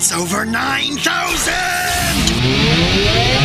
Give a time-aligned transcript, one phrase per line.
[0.00, 3.39] It's over 9,000!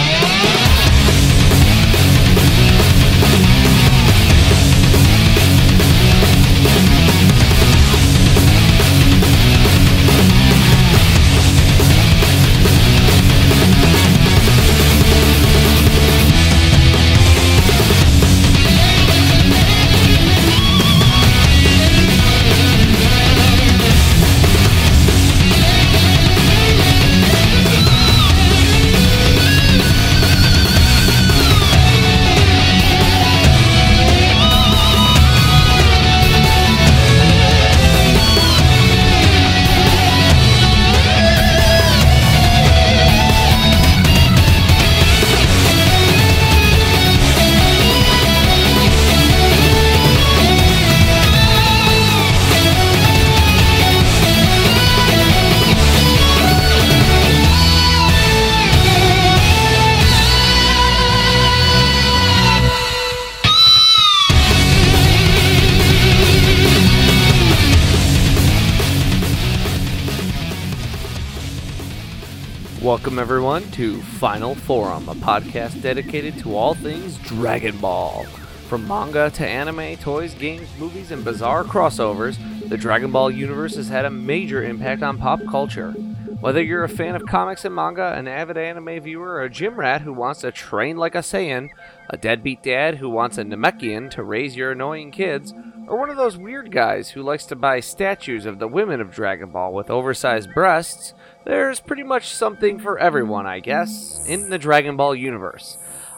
[73.76, 78.24] To Final Forum, a podcast dedicated to all things Dragon Ball.
[78.70, 82.38] From manga to anime, toys, games, movies, and bizarre crossovers,
[82.70, 85.92] the Dragon Ball universe has had a major impact on pop culture.
[86.40, 89.76] Whether you're a fan of comics and manga, an avid anime viewer, or a gym
[89.76, 91.68] rat who wants to train like a Saiyan,
[92.10, 95.54] a deadbeat dad who wants a Namekian to raise your annoying kids,
[95.86, 99.12] or one of those weird guys who likes to buy statues of the women of
[99.12, 101.14] Dragon Ball with oversized breasts,
[101.46, 105.78] there's pretty much something for everyone, I guess, in the Dragon Ball universe.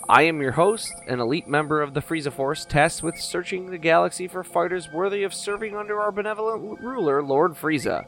[0.09, 3.77] I am your host, an elite member of the Frieza Force tasked with searching the
[3.77, 8.05] galaxy for fighters worthy of serving under our benevolent ruler, Lord Frieza.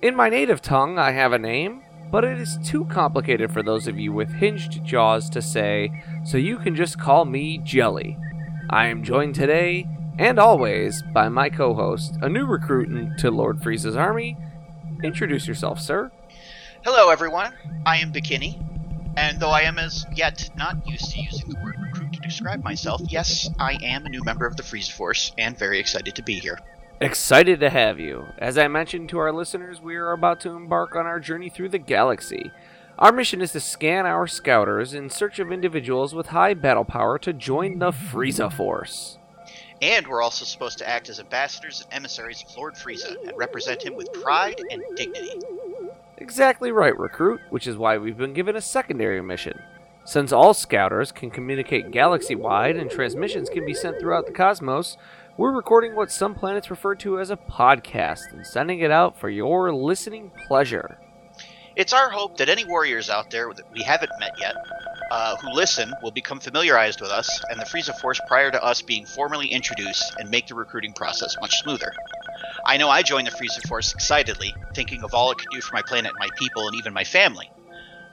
[0.00, 3.86] In my native tongue, I have a name, but it is too complicated for those
[3.86, 8.16] of you with hinged jaws to say, so you can just call me Jelli.
[8.70, 9.86] I am joined today,
[10.18, 14.38] and always, by my co host, a new recruit to Lord Frieza's army.
[15.02, 16.10] Introduce yourself, sir.
[16.90, 17.52] Hello, everyone.
[17.84, 18.58] I am Bekinney,
[19.14, 22.64] and though I am as yet not used to using the word recruit to describe
[22.64, 26.22] myself, yes, I am a new member of the Frieza Force and very excited to
[26.22, 26.58] be here.
[26.98, 28.28] Excited to have you.
[28.38, 31.68] As I mentioned to our listeners, we are about to embark on our journey through
[31.68, 32.52] the galaxy.
[32.98, 37.18] Our mission is to scan our scouters in search of individuals with high battle power
[37.18, 39.18] to join the Frieza Force.
[39.82, 43.84] And we're also supposed to act as ambassadors and emissaries of Lord Frieza and represent
[43.84, 45.34] him with pride and dignity.
[46.20, 49.62] Exactly right, recruit, which is why we've been given a secondary mission.
[50.04, 54.96] Since all scouters can communicate galaxy wide and transmissions can be sent throughout the cosmos,
[55.36, 59.30] we're recording what some planets refer to as a podcast and sending it out for
[59.30, 60.98] your listening pleasure.
[61.76, 64.56] It's our hope that any warriors out there that we haven't met yet,
[65.12, 68.82] uh, who listen, will become familiarized with us and the Frieza Force prior to us
[68.82, 71.92] being formally introduced and make the recruiting process much smoother.
[72.68, 75.74] I know I joined the Frieza Force excitedly, thinking of all it could do for
[75.74, 77.50] my planet, my people, and even my family.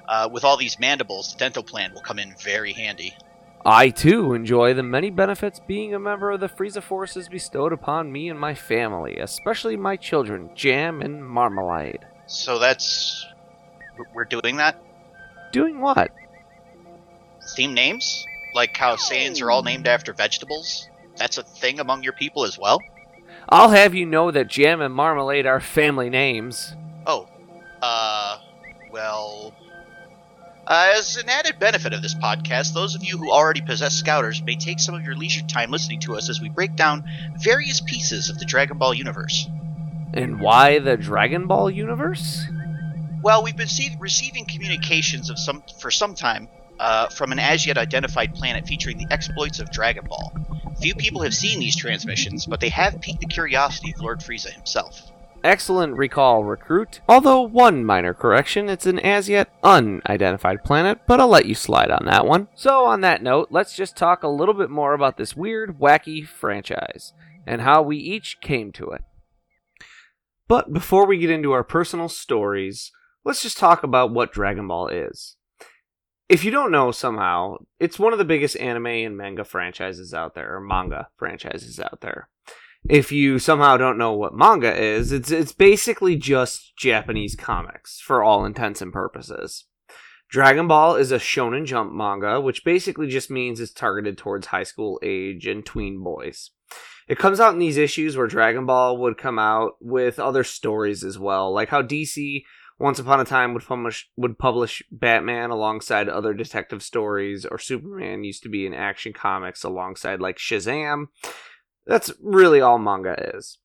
[0.08, 3.18] Uh, with all these mandibles, the dental plan will come in very handy.
[3.66, 7.74] I too enjoy the many benefits being a member of the Frieza Force has bestowed
[7.74, 12.06] upon me and my family, especially my children, Jam and Marmalade.
[12.26, 13.26] So that's.
[14.14, 14.82] We're doing that?
[15.52, 16.12] Doing what?
[17.56, 18.24] Theme names?
[18.54, 20.88] Like how Saiyans are all named after vegetables?
[21.18, 22.80] That's a thing among your people as well?
[23.50, 26.76] I'll have you know that Jam and Marmalade are family names.
[27.06, 27.28] Oh,
[27.82, 28.40] uh,
[28.92, 29.54] well.
[30.68, 34.42] Uh, as an added benefit of this podcast, those of you who already possess Scouters
[34.42, 37.04] may take some of your leisure time listening to us as we break down
[37.40, 39.48] various pieces of the Dragon Ball universe.
[40.16, 42.46] And why the Dragon Ball universe?
[43.22, 46.48] Well, we've been see- receiving communications of some for some time
[46.80, 50.34] uh, from an as yet identified planet featuring the exploits of Dragon Ball.
[50.82, 54.52] Few people have seen these transmissions, but they have piqued the curiosity of Lord Frieza
[54.52, 55.12] himself.
[55.44, 57.02] Excellent recall, recruit.
[57.08, 61.92] Although, one minor correction, it's an as yet unidentified planet, but I'll let you slide
[61.92, 62.48] on that one.
[62.56, 66.28] So, on that note, let's just talk a little bit more about this weird, wacky
[66.28, 67.14] franchise
[67.46, 69.04] and how we each came to it.
[70.48, 72.92] But before we get into our personal stories,
[73.24, 75.38] let's just talk about what Dragon Ball is.
[76.28, 80.34] If you don't know somehow, it's one of the biggest anime and manga franchises out
[80.34, 82.30] there, or manga franchises out there.
[82.88, 88.24] If you somehow don't know what manga is, it's it's basically just Japanese comics for
[88.24, 89.66] all intents and purposes.
[90.30, 94.64] Dragon Ball is a shonen jump manga, which basically just means it's targeted towards high
[94.64, 96.50] school age and tween boys.
[97.08, 101.04] It comes out in these issues where Dragon Ball would come out with other stories
[101.04, 102.44] as well, like how DC
[102.78, 108.24] Once Upon a Time would publish would publish Batman alongside other detective stories, or Superman
[108.24, 111.06] used to be in Action Comics alongside like Shazam.
[111.86, 113.60] That's really all manga is.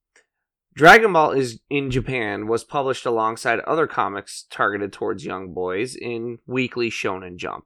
[0.74, 6.38] Dragon Ball is in Japan was published alongside other comics targeted towards young boys in
[6.46, 7.64] Weekly Shonen Jump.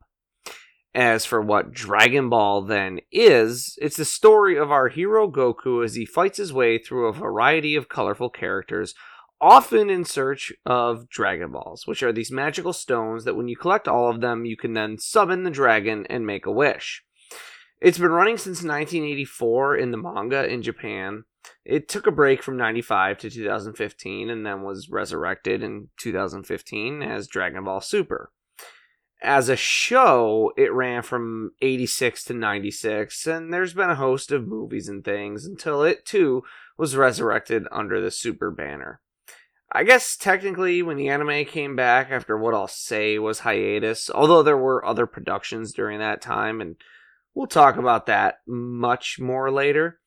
[0.94, 5.96] As for what Dragon Ball then is, it's the story of our hero Goku as
[5.96, 8.94] he fights his way through a variety of colorful characters,
[9.40, 13.88] often in search of Dragon Balls, which are these magical stones that when you collect
[13.88, 17.04] all of them, you can then summon the dragon and make a wish.
[17.80, 21.24] It's been running since 1984 in the manga in Japan.
[21.64, 27.28] It took a break from 95 to 2015 and then was resurrected in 2015 as
[27.28, 28.30] Dragon Ball Super
[29.24, 34.46] as a show, it ran from 86 to 96, and there's been a host of
[34.46, 36.44] movies and things until it too
[36.76, 39.00] was resurrected under the Super banner.
[39.76, 44.44] I guess technically, when the anime came back after what I'll say was hiatus, although
[44.44, 46.76] there were other productions during that time, and
[47.34, 49.98] we'll talk about that much more later.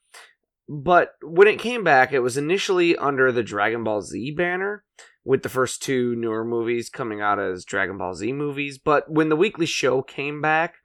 [0.69, 4.85] But when it came back, it was initially under the Dragon Ball Z banner,
[5.25, 8.77] with the first two newer movies coming out as Dragon Ball Z movies.
[8.77, 10.75] But when the weekly show came back,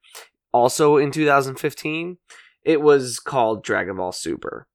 [0.52, 2.18] also in 2015,
[2.64, 4.66] it was called Dragon Ball Super.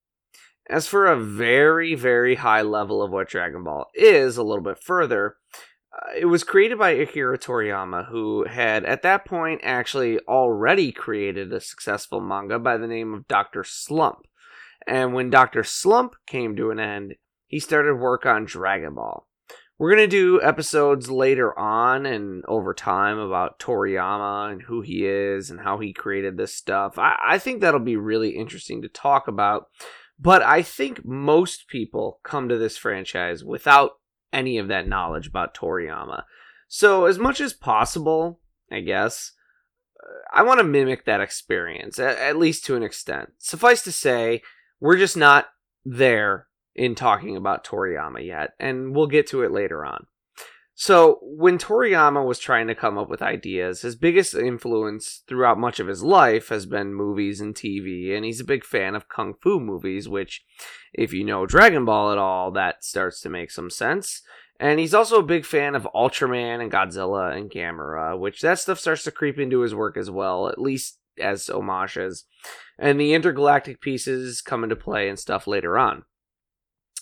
[0.70, 4.80] As for a very, very high level of what Dragon Ball is, a little bit
[4.84, 5.38] further,
[5.94, 11.54] uh, it was created by Akira Toriyama, who had at that point actually already created
[11.54, 13.64] a successful manga by the name of Dr.
[13.64, 14.28] Slump.
[14.86, 15.64] And when Dr.
[15.64, 17.16] Slump came to an end,
[17.46, 19.26] he started work on Dragon Ball.
[19.80, 25.06] We're going to do episodes later on and over time about Toriyama and who he
[25.06, 26.98] is and how he created this stuff.
[26.98, 29.68] I, I think that'll be really interesting to talk about.
[30.20, 33.92] But I think most people come to this franchise without
[34.34, 36.24] any of that knowledge about Toriyama.
[36.68, 38.40] So, as much as possible,
[38.72, 39.34] I guess,
[40.32, 43.32] I want to mimic that experience, at, least to an extent.
[43.38, 44.42] Suffice to say,
[44.80, 45.48] we're just not
[45.86, 50.08] there in talking about Toriyama yet, and we'll get to it later on.
[50.80, 55.80] So, when Toriyama was trying to come up with ideas, his biggest influence throughout much
[55.80, 59.34] of his life has been movies and TV, and he's a big fan of kung
[59.42, 60.46] fu movies, which,
[60.94, 64.22] if you know Dragon Ball at all, that starts to make some sense.
[64.60, 68.80] And he's also a big fan of Ultraman and Godzilla and Gamera, which that stuff
[68.80, 72.26] starts to creep into his work as well, at least as homages.
[72.78, 76.04] And the intergalactic pieces come into play and stuff later on.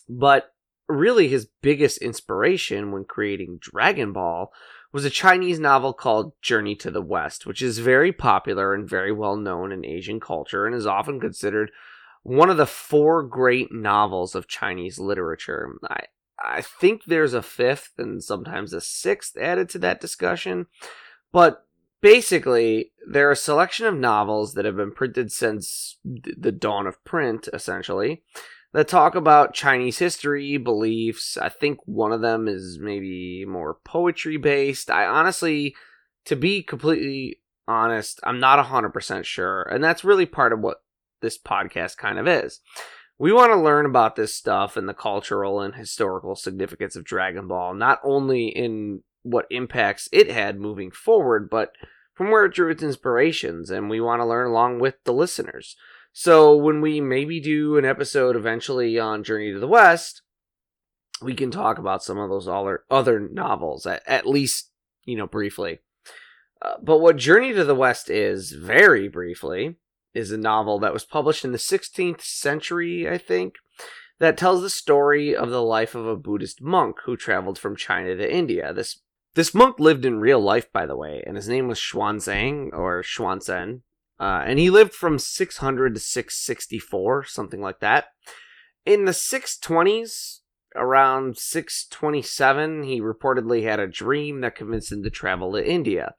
[0.07, 0.54] But
[0.87, 4.51] really, his biggest inspiration when creating Dragon Ball
[4.91, 9.11] was a Chinese novel called Journey to the West, which is very popular and very
[9.11, 11.71] well known in Asian culture and is often considered
[12.23, 15.73] one of the four great novels of Chinese literature.
[15.89, 16.05] I,
[16.41, 20.67] I think there's a fifth and sometimes a sixth added to that discussion,
[21.31, 21.67] but
[22.01, 27.49] basically, they're a selection of novels that have been printed since the dawn of print,
[27.51, 28.23] essentially,
[28.75, 31.37] that talk about Chinese history, beliefs.
[31.37, 34.91] I think one of them is maybe more poetry based.
[34.91, 35.73] I honestly,
[36.25, 37.39] to be completely
[37.69, 39.61] honest, I'm not 100% sure.
[39.61, 40.83] And that's really part of what
[41.21, 42.59] this podcast kind of is.
[43.17, 47.47] We want to learn about this stuff and the cultural and historical significance of Dragon
[47.47, 51.71] Ball, not only in what impacts it had moving forward, but
[52.13, 53.69] from where it drew its inspirations.
[53.69, 55.77] And we want to learn along with the listeners.
[56.17, 60.21] So when we maybe do an episode eventually on Journey to the West,
[61.21, 64.71] we can talk about some of those other other novels at, at least
[65.03, 65.79] you know briefly.
[66.61, 69.75] Uh, but what Journey to the West is, very briefly,
[70.13, 73.55] is a novel that was published in the 16th century, I think,
[74.19, 78.15] that tells the story of the life of a Buddhist monk who traveled from China
[78.15, 78.71] to India.
[78.71, 79.01] This
[79.33, 83.03] this monk lived in real life, by the way, and his name was Xuanzang or
[83.03, 83.81] Xuanzhen,
[84.19, 88.05] uh, and he lived from 600 to 664, something like that.
[88.85, 90.39] In the 620s,
[90.75, 96.15] around 627, he reportedly had a dream that convinced him to travel to India.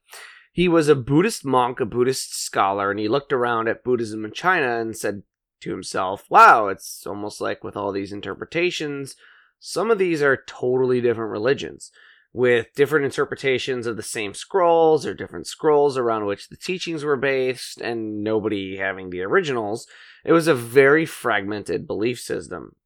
[0.53, 4.33] He was a Buddhist monk, a Buddhist scholar, and he looked around at Buddhism in
[4.33, 5.23] China and said
[5.61, 9.15] to himself, Wow, it's almost like with all these interpretations,
[9.59, 11.91] some of these are totally different religions
[12.37, 17.16] with different interpretations of the same scrolls or different scrolls around which the teachings were
[17.16, 19.87] based and nobody having the originals
[20.23, 22.76] it was a very fragmented belief system.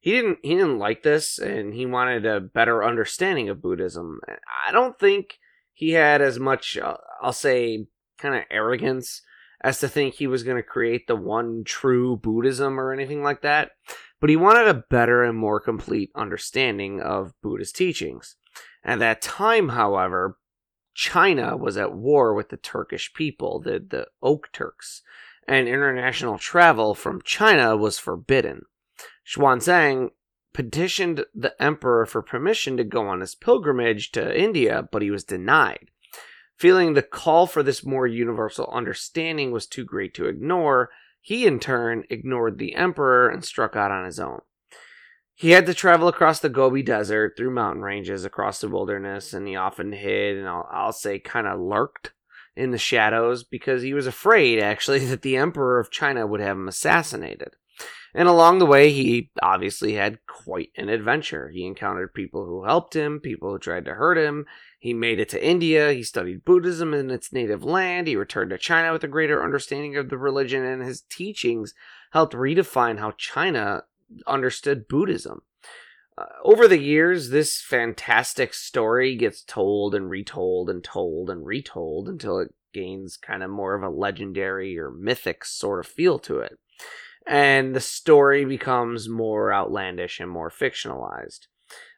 [0.00, 4.20] He didn't he didn't like this and he wanted a better understanding of buddhism.
[4.66, 5.38] I don't think
[5.78, 7.86] he had as much uh, i'll say
[8.18, 9.22] kind of arrogance
[9.62, 13.42] as to think he was going to create the one true buddhism or anything like
[13.42, 13.70] that
[14.20, 18.34] but he wanted a better and more complete understanding of buddhist teachings
[18.84, 20.38] At that time, however,
[20.94, 25.02] China was at war with the Turkish people, the, the Göktürks,
[25.46, 28.62] and international travel from China was forbidden.
[29.26, 30.10] Xuanzang
[30.52, 35.24] petitioned the emperor for permission to go on his pilgrimage to India, but he was
[35.24, 35.90] denied.
[36.56, 41.60] Feeling the call for this more universal understanding was too great to ignore, he in
[41.60, 44.40] turn ignored the emperor and struck out on his own.
[45.38, 49.46] He had to travel across the Gobi Desert, through mountain ranges, across the wilderness, and
[49.46, 52.12] he often hid and I'll, I'll say kind of lurked
[52.56, 56.56] in the shadows because he was afraid, actually, that the Emperor of China would have
[56.56, 57.54] him assassinated.
[58.14, 61.50] And along the way, he obviously had quite an adventure.
[61.50, 64.44] He encountered people who helped him, people who tried to hurt him.
[64.80, 65.92] He made it to India.
[65.92, 68.08] He studied Buddhism in its native land.
[68.08, 71.74] He returned to China with a greater understanding of the religion, and his teachings
[72.10, 73.84] helped redefine how China
[74.26, 75.42] understood Buddhism.
[76.16, 82.08] Uh, over the years, this fantastic story gets told and retold and told and retold
[82.08, 86.40] until it gains kind of more of a legendary or mythic sort of feel to
[86.40, 86.58] it.
[87.26, 91.46] And the story becomes more outlandish and more fictionalized.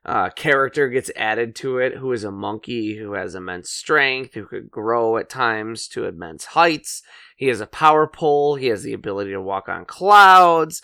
[0.05, 4.47] Uh, character gets added to it who is a monkey who has immense strength, who
[4.47, 7.03] could grow at times to immense heights.
[7.37, 10.83] He has a power pole, he has the ability to walk on clouds.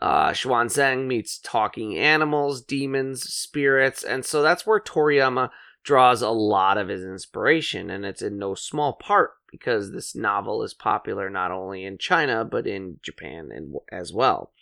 [0.00, 5.50] Uh, Xuanzang meets talking animals, demons, spirits, and so that's where Toriyama
[5.84, 10.62] draws a lot of his inspiration, and it's in no small part because this novel
[10.62, 14.52] is popular not only in China but in Japan and as well.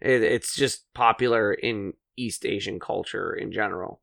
[0.00, 4.00] It, it's just popular in East Asian culture in general.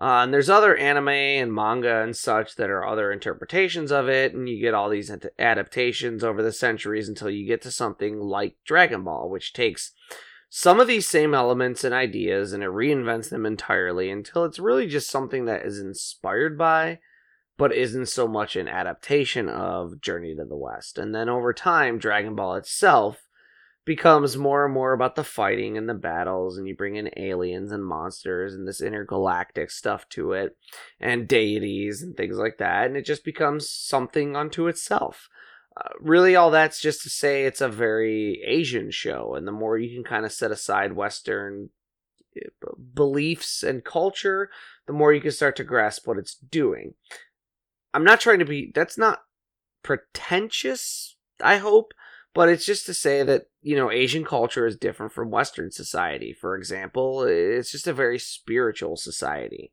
[0.00, 4.32] Uh, and there's other anime and manga and such that are other interpretations of it,
[4.32, 8.54] and you get all these adaptations over the centuries until you get to something like
[8.64, 9.92] Dragon Ball, which takes
[10.48, 14.86] some of these same elements and ideas and it reinvents them entirely until it's really
[14.86, 16.98] just something that is inspired by
[17.58, 20.96] but isn't so much an adaptation of Journey to the West.
[20.96, 23.26] And then over time, Dragon Ball itself
[23.84, 27.72] becomes more and more about the fighting and the battles, and you bring in aliens
[27.72, 30.56] and monsters and this intergalactic stuff to it,
[31.00, 35.28] and deities and things like that, and it just becomes something unto itself
[36.00, 39.94] really, all that's just to say it's a very Asian show, and the more you
[39.94, 41.70] can kind of set aside Western
[42.36, 42.48] eh,
[42.94, 44.50] beliefs and culture,
[44.86, 46.94] the more you can start to grasp what it's doing.
[47.94, 49.20] I'm not trying to be, that's not
[49.82, 51.92] pretentious, I hope,
[52.34, 56.32] but it's just to say that, you know, Asian culture is different from Western society.
[56.32, 59.72] For example, it's just a very spiritual society.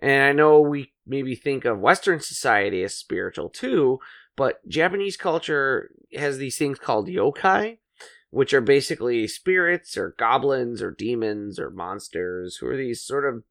[0.00, 4.00] And I know we maybe think of Western society as spiritual too,
[4.36, 7.78] but Japanese culture has these things called yokai,
[8.30, 13.44] which are basically spirits or goblins or demons or monsters who are these sort of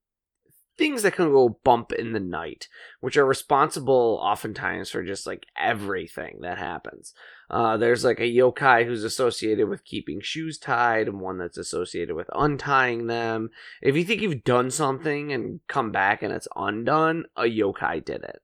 [0.77, 2.67] things that can go bump in the night,
[3.01, 7.13] which are responsible oftentimes for just like everything that happens.
[7.51, 12.15] Uh, there's like a yokai who's associated with keeping shoes tied, and one that's associated
[12.15, 13.49] with untying them.
[13.81, 18.23] If you think you've done something and come back and it's undone, a yokai did
[18.23, 18.41] it.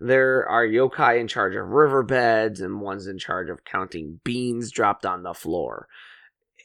[0.00, 5.06] There are yokai in charge of riverbeds, and one's in charge of counting beans dropped
[5.06, 5.88] on the floor.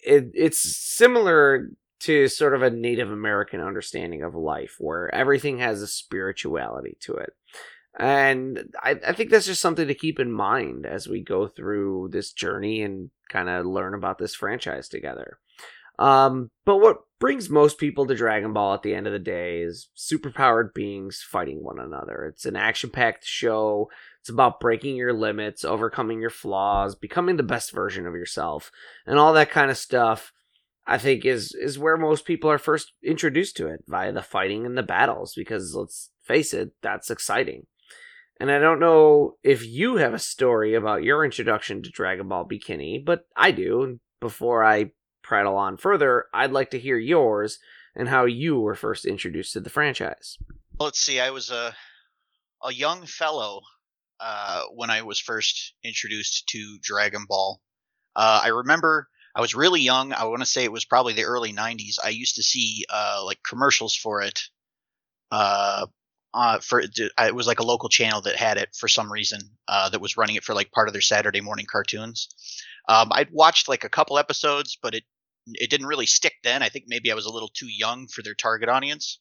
[0.03, 1.69] It, it's similar
[2.01, 7.13] to sort of a Native American understanding of life, where everything has a spirituality to
[7.13, 7.33] it.
[7.99, 12.09] And I, I think that's just something to keep in mind as we go through
[12.11, 15.39] this journey and kind of learn about this franchise together.
[16.01, 19.61] Um, but what brings most people to Dragon Ball at the end of the day
[19.61, 22.25] is superpowered beings fighting one another.
[22.25, 23.87] It's an action packed show.
[24.19, 28.71] It's about breaking your limits, overcoming your flaws, becoming the best version of yourself,
[29.05, 30.33] and all that kind of stuff.
[30.87, 34.65] I think is is where most people are first introduced to it via the fighting
[34.65, 37.67] and the battles because let's face it, that's exciting.
[38.39, 42.47] And I don't know if you have a story about your introduction to Dragon Ball
[42.47, 43.99] Bekinney, but I do.
[44.19, 44.91] Before I
[45.31, 47.57] prattle on further, I'd like to hear yours
[47.95, 50.37] and how you were first introduced to the franchise.
[50.77, 51.21] Let's see.
[51.21, 51.73] I was a
[52.61, 53.61] a young fellow
[54.19, 57.61] uh, when I was first introduced to Dragon Ball.
[58.13, 60.11] Uh, I remember I was really young.
[60.11, 61.95] I want to say it was probably the early '90s.
[62.03, 64.37] I used to see uh, like commercials for it.
[65.31, 65.85] Uh,
[66.33, 69.87] uh, for it was like a local channel that had it for some reason uh,
[69.87, 72.27] that was running it for like part of their Saturday morning cartoons.
[72.89, 75.05] Um, I'd watched like a couple episodes, but it
[75.47, 76.63] it didn't really stick then.
[76.63, 79.19] I think maybe I was a little too young for their target audience.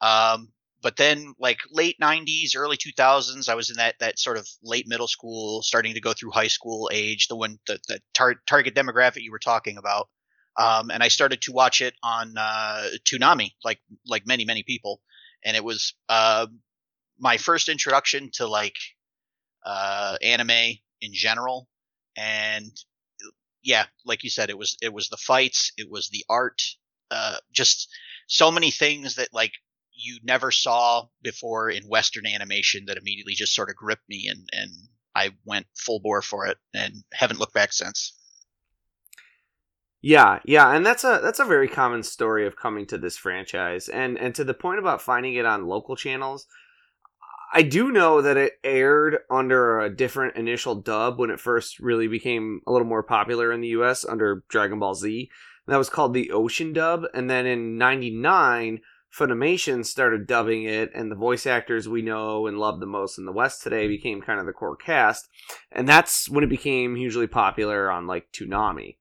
[0.00, 0.52] Um,
[0.82, 4.88] but then like late 90s early 2000s i was in that that sort of late
[4.88, 8.74] middle school starting to go through high school age the one the, the tar- target
[8.74, 10.08] demographic you were talking about
[10.58, 15.00] um, and i started to watch it on uh, Toonami like like many many people
[15.44, 16.48] and it was uh,
[17.18, 18.76] my first introduction to like
[19.64, 21.68] uh, anime in general.
[22.16, 22.70] And
[23.62, 26.60] yeah, like you said, it was it was the fights, it was the art,
[27.10, 27.88] uh, just
[28.26, 29.52] so many things that like
[29.94, 34.48] you never saw before in Western animation that immediately just sort of gripped me, and
[34.52, 34.70] and
[35.14, 38.18] I went full bore for it, and haven't looked back since.
[40.00, 43.88] Yeah, yeah, and that's a that's a very common story of coming to this franchise,
[43.88, 46.46] and and to the point about finding it on local channels.
[47.54, 52.08] I do know that it aired under a different initial dub when it first really
[52.08, 55.30] became a little more popular in the US under Dragon Ball Z.
[55.66, 58.80] That was called the Ocean dub, and then in '99,
[59.16, 63.26] Funimation started dubbing it, and the voice actors we know and love the most in
[63.26, 65.28] the West today became kind of the core cast,
[65.70, 68.96] and that's when it became hugely popular on like Toonami.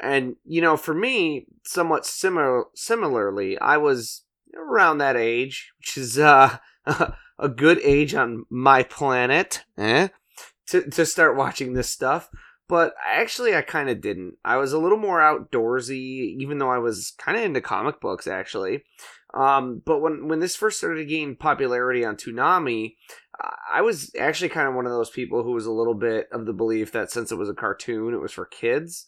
[0.00, 4.22] And you know, for me, somewhat similar similarly, I was
[4.56, 6.58] around that age, which is uh,
[7.40, 10.08] a good age on my planet, eh?
[10.68, 12.28] To to start watching this stuff.
[12.68, 14.34] But actually, I kind of didn't.
[14.44, 18.28] I was a little more outdoorsy, even though I was kind of into comic books,
[18.28, 18.84] actually.
[19.34, 22.94] Um, but when when this first started to gain popularity on Toonami,
[23.72, 26.46] I was actually kind of one of those people who was a little bit of
[26.46, 29.06] the belief that since it was a cartoon, it was for kids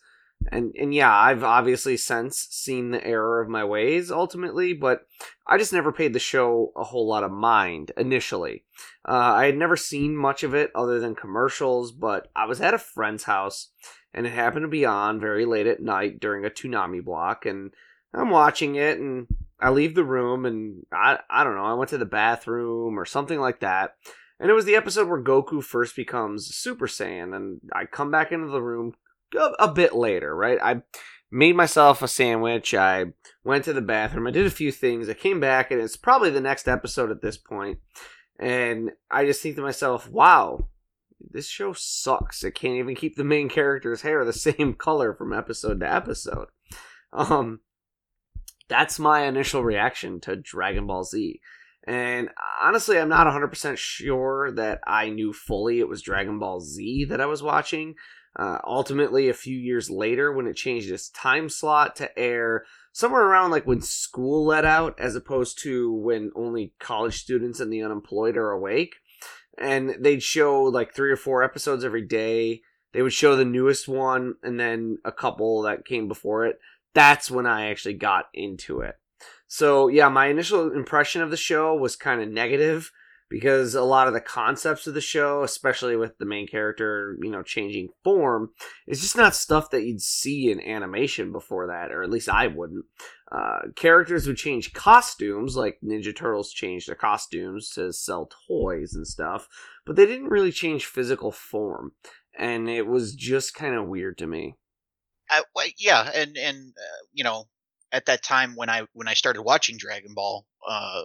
[0.50, 5.06] and and yeah, I've obviously since seen the error of my ways ultimately, but
[5.46, 8.64] I just never paid the show a whole lot of mind initially.
[9.06, 12.74] Uh, I had never seen much of it other than commercials, but I was at
[12.74, 13.68] a friend's house
[14.14, 17.72] and it happened to be on very late at night during a Toonami block, and
[18.14, 19.26] I'm watching it and
[19.60, 23.04] I leave the room and I I don't know, I went to the bathroom or
[23.04, 23.94] something like that.
[24.42, 28.32] And it was the episode where Goku first becomes Super Saiyan, and I come back
[28.32, 28.92] into the room
[29.58, 30.58] a, bit later, right?
[30.62, 30.82] I
[31.30, 32.74] made myself a sandwich.
[32.74, 33.06] I
[33.44, 34.26] went to the bathroom.
[34.26, 35.08] I did a few things.
[35.08, 37.78] I came back, and it's probably the next episode at this point.
[38.38, 40.68] And I just think to myself, wow,
[41.30, 42.44] this show sucks.
[42.44, 46.48] It can't even keep the main character's hair the same color from episode to episode.
[47.12, 47.60] Um,
[48.68, 51.40] that's my initial reaction to Dragon Ball Z.
[51.84, 52.30] And
[52.60, 57.20] honestly, I'm not 100% sure that I knew fully it was Dragon Ball Z that
[57.20, 57.94] I was watching.
[58.34, 63.22] Uh, ultimately, a few years later, when it changed its time slot to air somewhere
[63.22, 67.82] around like when school let out, as opposed to when only college students and the
[67.82, 68.96] unemployed are awake,
[69.58, 72.62] and they'd show like three or four episodes every day.
[72.92, 76.58] They would show the newest one and then a couple that came before it.
[76.94, 78.96] That's when I actually got into it.
[79.46, 82.90] So, yeah, my initial impression of the show was kind of negative
[83.32, 87.30] because a lot of the concepts of the show, especially with the main character, you
[87.30, 88.50] know, changing form,
[88.86, 92.46] is just not stuff that you'd see in animation before that, or at least I
[92.48, 92.84] wouldn't.
[93.32, 99.06] Uh, characters would change costumes, like Ninja Turtles changed their costumes to sell toys and
[99.06, 99.48] stuff,
[99.86, 101.92] but they didn't really change physical form,
[102.38, 104.56] and it was just kind of weird to me.
[105.30, 107.48] Uh, well, yeah, and and uh, you know,
[107.92, 111.04] at that time when I when I started watching Dragon Ball, uh,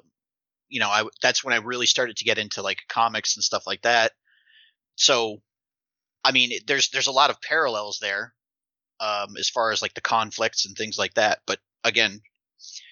[0.69, 3.65] you know, I that's when I really started to get into like comics and stuff
[3.65, 4.11] like that.
[4.95, 5.41] So,
[6.23, 8.33] I mean, there's there's a lot of parallels there,
[8.99, 11.39] um, as far as like the conflicts and things like that.
[11.45, 12.21] But again,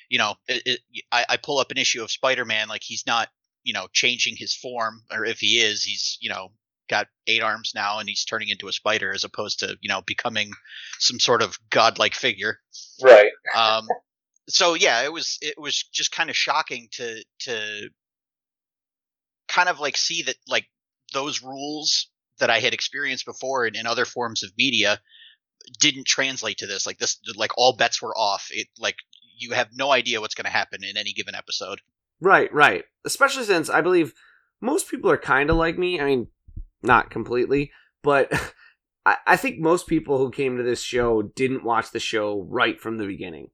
[0.09, 0.79] you know, it, it,
[1.11, 3.29] I, I pull up an issue of Spider-Man, like he's not,
[3.63, 6.51] you know, changing his form, or if he is, he's, you know,
[6.87, 10.01] got eight arms now and he's turning into a spider as opposed to, you know,
[10.05, 10.51] becoming
[10.99, 12.59] some sort of godlike figure.
[13.01, 13.31] Right.
[13.55, 13.87] Um,
[14.49, 17.89] so yeah, it was it was just kind of shocking to to
[19.47, 20.65] kind of like see that like
[21.13, 24.99] those rules that I had experienced before in, in other forms of media
[25.79, 26.85] didn't translate to this.
[26.85, 28.47] Like this, like all bets were off.
[28.51, 28.97] It like
[29.37, 31.79] you have no idea what's going to happen in any given episode.
[32.21, 32.83] Right, right.
[33.05, 34.13] Especially since I believe
[34.61, 35.99] most people are kind of like me.
[35.99, 36.27] I mean,
[36.81, 37.71] not completely,
[38.03, 38.31] but
[39.05, 42.79] I, I think most people who came to this show didn't watch the show right
[42.79, 43.49] from the beginning.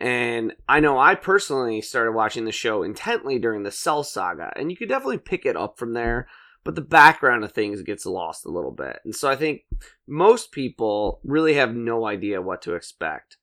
[0.00, 4.70] And I know I personally started watching the show intently during the Cell Saga, and
[4.70, 6.28] you could definitely pick it up from there,
[6.64, 9.00] but the background of things gets lost a little bit.
[9.04, 9.62] And so I think
[10.06, 13.38] most people really have no idea what to expect.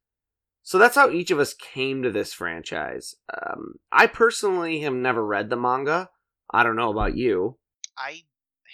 [0.63, 3.15] So that's how each of us came to this franchise.
[3.31, 6.09] Um, I personally have never read the manga.
[6.51, 7.57] I don't know about you.
[7.97, 8.21] I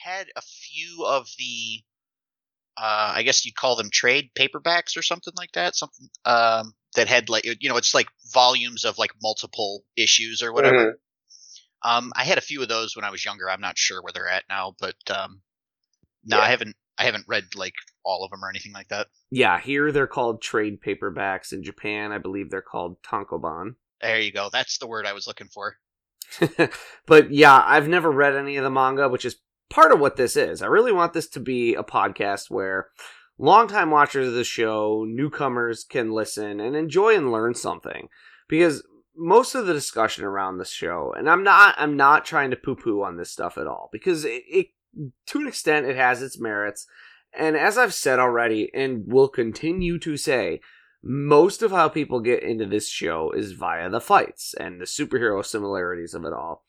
[0.03, 1.81] had a few of the,
[2.77, 5.75] uh, I guess you'd call them trade paperbacks or something like that.
[5.75, 6.09] Something.
[6.25, 10.77] Um, that had like you know it's like volumes of like multiple issues or whatever.
[10.77, 11.89] Mm-hmm.
[11.89, 13.49] Um, I had a few of those when I was younger.
[13.49, 15.41] I'm not sure where they're at now, but um,
[16.23, 16.43] no, yeah.
[16.43, 16.75] I haven't.
[16.97, 17.73] I haven't read like
[18.03, 19.07] all of them or anything like that.
[19.31, 21.51] Yeah, here they're called trade paperbacks.
[21.51, 23.75] In Japan, I believe they're called tankobon.
[24.01, 24.49] There you go.
[24.51, 25.77] That's the word I was looking for.
[27.07, 29.37] but yeah, I've never read any of the manga, which is
[29.69, 30.61] part of what this is.
[30.61, 32.87] I really want this to be a podcast where
[33.41, 38.07] longtime watchers of the show, newcomers can listen and enjoy and learn something.
[38.47, 38.83] Because
[39.15, 43.03] most of the discussion around this show, and I'm not I'm not trying to poo-poo
[43.03, 44.67] on this stuff at all, because it, it
[45.27, 46.87] to an extent it has its merits.
[47.33, 50.59] And as I've said already, and will continue to say,
[51.01, 55.43] most of how people get into this show is via the fights and the superhero
[55.43, 56.63] similarities of it all.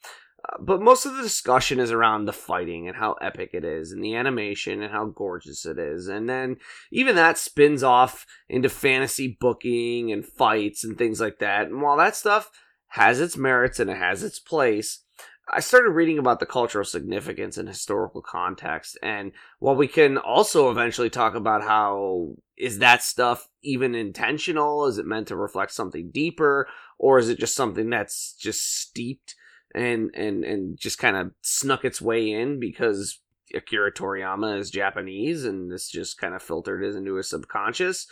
[0.61, 4.03] But most of the discussion is around the fighting and how epic it is, and
[4.03, 6.09] the animation and how gorgeous it is.
[6.09, 6.57] And then
[6.91, 11.69] even that spins off into fantasy booking and fights and things like that.
[11.69, 12.51] And while that stuff
[12.89, 15.05] has its merits and it has its place,
[15.49, 18.99] I started reading about the cultural significance and historical context.
[19.03, 24.87] And while we can also eventually talk about how is that stuff even intentional?
[24.87, 26.69] Is it meant to reflect something deeper?
[26.99, 29.35] Or is it just something that's just steeped
[29.75, 33.21] and and and just kind of snuck its way in because
[33.55, 38.07] Akira Toriyama is Japanese and this just kind of filtered into his subconscious?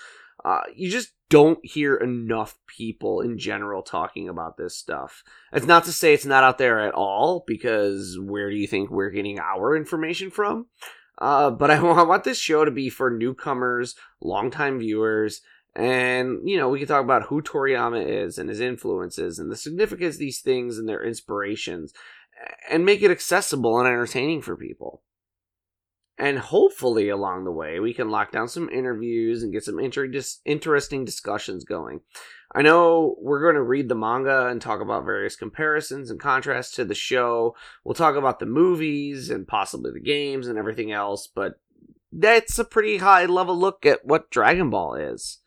[0.45, 5.23] Uh, you just don't hear enough people in general talking about this stuff.
[5.53, 8.91] It's not to say it's not out there at all, because where do you think
[8.91, 10.67] we're getting our information from?
[11.19, 15.43] Uh, but I want this show to be for newcomers, longtime viewers,
[15.75, 19.57] and you know we can talk about who Toriyama is and his influences and the
[19.57, 21.93] significance of these things and their inspirations,
[22.71, 25.03] and make it accessible and entertaining for people.
[26.19, 30.13] And hopefully, along the way, we can lock down some interviews and get some inter-
[30.45, 32.03] interesting discussions going.
[32.55, 36.75] I know we're going to read the manga and talk about various comparisons and contrasts
[36.75, 37.57] to the show.
[37.85, 41.55] We'll talk about the movies and possibly the games and everything else, but
[42.13, 45.39] that's a pretty high level look at what Dragon Ball is.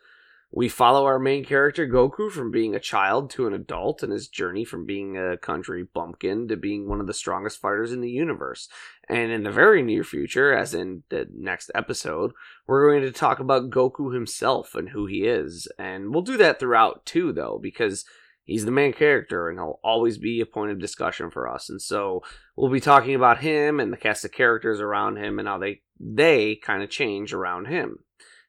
[0.55, 4.27] We follow our main character Goku from being a child to an adult and his
[4.27, 8.11] journey from being a country bumpkin to being one of the strongest fighters in the
[8.11, 8.69] universe.
[9.09, 12.33] And in the very near future, as in the next episode,
[12.67, 15.67] we're going to talk about Goku himself and who he is.
[15.79, 18.05] And we'll do that throughout too, though, because
[18.43, 21.67] he's the main character and he'll always be a point of discussion for us.
[21.67, 22.21] And so
[22.55, 25.81] we'll be talking about him and the cast of characters around him and how they
[25.99, 27.99] they kind of change around him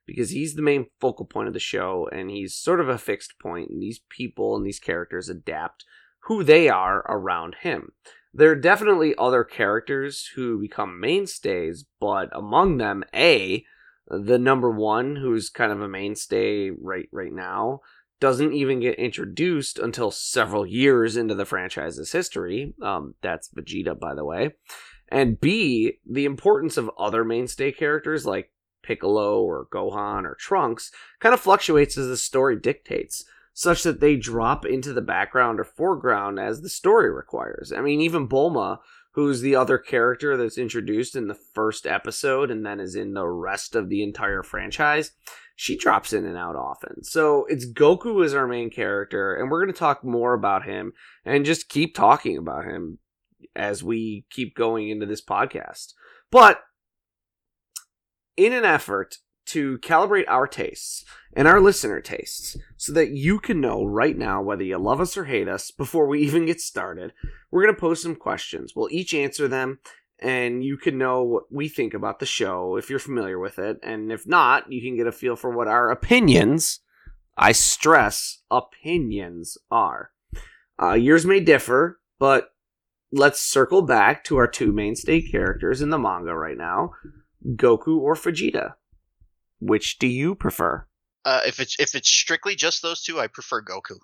[0.07, 3.39] because he's the main focal point of the show and he's sort of a fixed
[3.39, 5.85] point and these people and these characters adapt
[6.25, 7.93] who they are around him.
[8.33, 13.65] There are definitely other characters who become mainstays but among them a
[14.09, 17.81] the number one who's kind of a mainstay right right now
[18.21, 22.75] doesn't even get introduced until several years into the franchise's history.
[22.83, 24.51] Um, that's vegeta by the way.
[25.09, 28.51] And b the importance of other mainstay characters like
[28.85, 34.17] Piccolo or Gohan or Trunks kind of fluctuates as the story dictates, such that they
[34.17, 37.73] drop into the background or foreground as the story requires.
[37.73, 38.79] I mean, even Bulma,
[39.13, 43.27] who's the other character that's introduced in the first episode and then is in the
[43.27, 45.13] rest of the entire franchise,
[45.57, 47.05] she drops in and out often.
[47.05, 50.93] So it's Goku is our main character, and we're going to talk more about him
[51.25, 52.99] and just keep talking about him
[53.55, 55.95] as we keep going into this podcast.
[56.31, 56.61] But
[58.37, 63.61] in an effort to calibrate our tastes and our listener tastes so that you can
[63.61, 67.13] know right now whether you love us or hate us before we even get started.
[67.51, 68.73] We're going to post some questions.
[68.75, 69.81] We'll each answer them
[70.19, 73.79] and you can know what we think about the show if you're familiar with it.
[73.83, 76.81] And if not, you can get a feel for what our opinions,
[77.37, 80.11] I stress, opinions are.
[80.81, 82.51] Uh, yours may differ, but
[83.13, 86.93] let's circle back to our two mainstay characters in the manga right now
[87.47, 88.75] Goku or Vegeta?
[89.61, 90.87] Which do you prefer?
[91.25, 93.99] Uh, if it's if it's strictly just those two, I prefer Goku.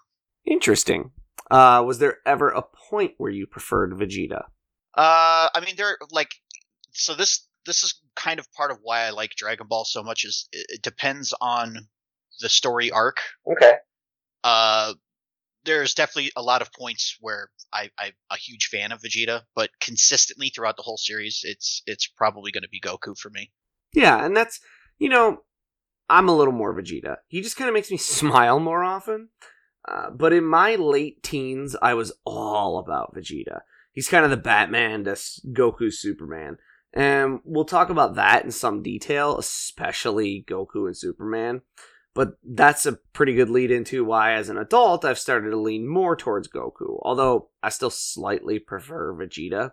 [0.46, 1.10] Interesting.
[1.50, 4.44] Uh, was there ever a point where you preferred Vegeta?
[4.94, 6.34] Uh, I mean, there like
[6.92, 10.24] so this this is kind of part of why I like Dragon Ball so much.
[10.24, 11.88] Is it depends on
[12.40, 13.20] the story arc.
[13.50, 13.74] Okay.
[14.42, 14.94] Uh,
[15.64, 19.70] there's definitely a lot of points where I, I'm a huge fan of Vegeta, but
[19.80, 23.50] consistently throughout the whole series, it's it's probably going to be Goku for me.
[23.94, 24.60] Yeah, and that's
[24.98, 25.42] you know,
[26.08, 27.16] I'm a little more Vegeta.
[27.28, 29.28] He just kind of makes me smile more often.
[29.88, 33.60] Uh, but in my late teens, I was all about Vegeta.
[33.92, 36.58] He's kind of the Batman to Goku Superman.
[36.92, 41.62] And we'll talk about that in some detail, especially Goku and Superman.
[42.14, 45.86] But that's a pretty good lead into why, as an adult, I've started to lean
[45.86, 49.72] more towards Goku, although I still slightly prefer Vegeta.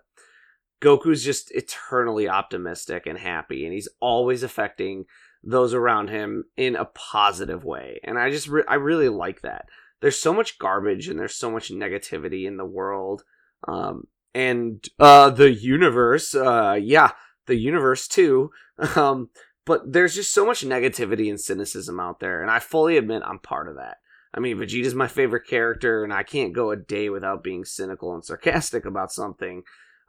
[0.80, 5.06] Goku's just eternally optimistic and happy, and he's always affecting
[5.44, 8.00] those around him in a positive way.
[8.04, 9.68] And I just, re- I really like that.
[10.02, 13.24] There's so much garbage and there's so much negativity in the world.
[13.68, 17.12] Um, and uh, the universe, uh, yeah,
[17.48, 18.52] the universe too.
[18.96, 19.32] Um,
[19.68, 23.40] but there's just so much negativity and cynicism out there, and I fully admit I'm
[23.40, 23.98] part of that.
[24.34, 28.14] I mean, Vegeta's my favorite character, and I can't go a day without being cynical
[28.14, 29.64] and sarcastic about something.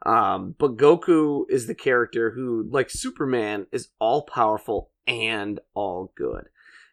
[0.05, 6.45] Um, but Goku is the character who, like Superman, is all powerful and all good.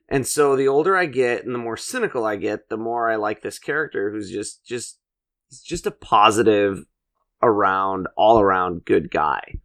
[0.09, 3.15] And so the older I get and the more cynical I get, the more I
[3.15, 4.99] like this character who's just just
[5.65, 6.85] just a positive
[7.43, 9.61] around all around good guy.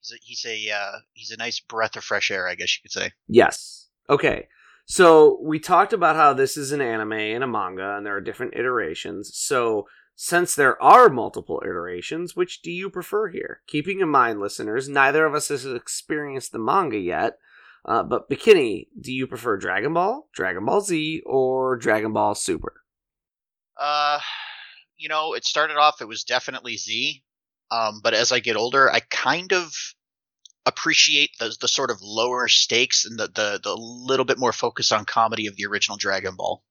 [0.00, 2.82] He's a he's a, uh, he's a nice breath of fresh air, I guess you
[2.82, 3.12] could say.
[3.26, 3.88] Yes.
[4.08, 4.48] Okay.
[4.86, 8.22] So we talked about how this is an anime and a manga and there are
[8.22, 9.30] different iterations.
[9.34, 13.60] So since there are multiple iterations, which do you prefer here?
[13.66, 17.38] Keeping in mind, listeners, neither of us has experienced the manga yet.
[17.84, 22.82] Uh, but Bekinney, do you prefer Dragon Ball, Dragon Ball Z, or Dragon Ball Super?
[23.78, 24.18] Uh,
[24.96, 27.22] you know, it started off it was definitely Z,
[27.70, 29.72] um, but as I get older, I kind of
[30.66, 34.92] appreciate the the sort of lower stakes and the the the little bit more focus
[34.92, 36.62] on comedy of the original Dragon Ball.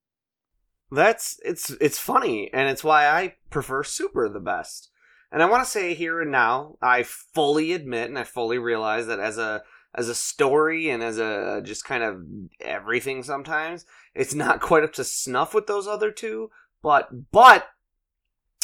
[0.91, 4.89] That's it's it's funny, and it's why I prefer Super the best.
[5.31, 9.07] And I want to say here and now, I fully admit and I fully realize
[9.07, 12.21] that as a as a story and as a just kind of
[12.61, 16.49] everything sometimes, it's not quite up to snuff with those other two.
[16.81, 17.67] But but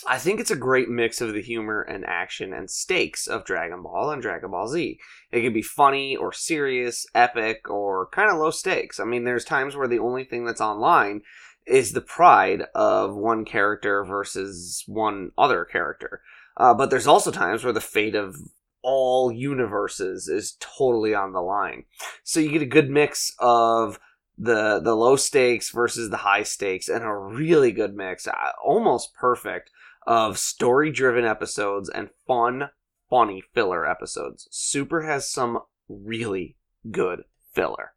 [0.07, 3.83] I think it's a great mix of the humor and action and stakes of Dragon
[3.83, 4.99] Ball and Dragon Ball Z.
[5.31, 8.99] It can be funny or serious, epic, or kind of low stakes.
[8.99, 11.21] I mean, there's times where the only thing that's online
[11.65, 16.21] is the pride of one character versus one other character.
[16.57, 18.35] Uh, but there's also times where the fate of
[18.81, 21.85] all universes is totally on the line.
[22.23, 23.99] So you get a good mix of
[24.37, 29.13] the the low stakes versus the high stakes and a really good mix, uh, almost
[29.13, 29.69] perfect
[30.05, 32.69] of story driven episodes and fun,
[33.09, 34.47] funny filler episodes.
[34.51, 36.55] Super has some really
[36.91, 37.93] good filler.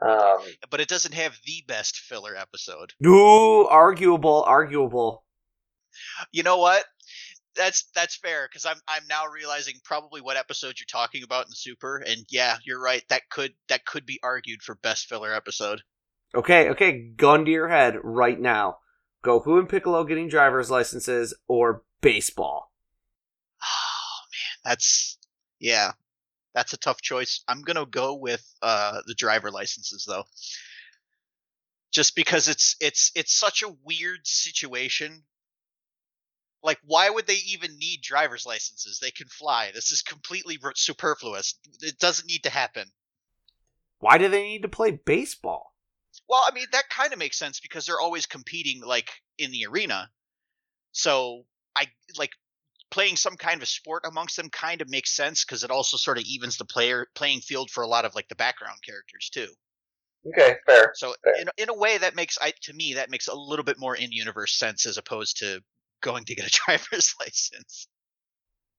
[0.00, 2.92] Um, but it doesn't have the best filler episode.
[2.98, 5.24] No, arguable, arguable.
[6.32, 6.84] You know what?
[7.54, 11.52] That's that's fair because I'm I'm now realizing probably what episode you're talking about in
[11.52, 13.02] Super, and yeah, you're right.
[13.10, 15.82] That could that could be argued for best filler episode.
[16.34, 18.78] Okay, okay, gun to your head right now.
[19.22, 22.72] Goku and Piccolo getting driver's licenses or baseball?
[23.62, 25.18] Oh man, that's
[25.60, 25.92] yeah,
[26.54, 27.42] that's a tough choice.
[27.46, 30.24] I'm gonna go with uh, the driver licenses though,
[31.92, 35.22] just because it's it's it's such a weird situation.
[36.64, 39.00] Like, why would they even need driver's licenses?
[39.00, 39.72] They can fly.
[39.74, 41.58] This is completely superfluous.
[41.80, 42.86] It doesn't need to happen.
[43.98, 45.71] Why do they need to play baseball?
[46.28, 49.66] Well, I mean that kind of makes sense because they're always competing like in the
[49.66, 50.10] arena.
[50.92, 51.44] So
[51.76, 51.86] I
[52.18, 52.30] like
[52.90, 56.18] playing some kind of sport amongst them kind of makes sense because it also sort
[56.18, 59.48] of evens the player playing field for a lot of like the background characters too.
[60.28, 60.92] Okay, fair.
[60.94, 61.34] So fair.
[61.40, 63.96] in in a way that makes I to me that makes a little bit more
[63.96, 65.60] in universe sense as opposed to
[66.02, 67.88] going to get a driver's license.